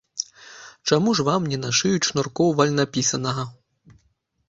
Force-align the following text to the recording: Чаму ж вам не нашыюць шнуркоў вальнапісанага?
Чаму 0.91 1.13
ж 1.19 1.27
вам 1.27 1.45
не 1.53 1.61
нашыюць 1.67 2.07
шнуркоў 2.09 2.57
вальнапісанага? 2.63 3.43